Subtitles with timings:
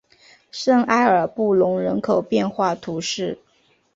[0.49, 3.37] 圣埃尔布隆人口变化图示